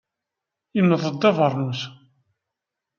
[0.75, 1.81] Yenneḍ-d abeṛnus.